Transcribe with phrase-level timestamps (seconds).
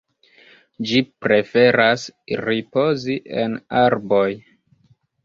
[0.91, 2.05] Ĝi preferas
[2.45, 4.27] ripozi en arboj.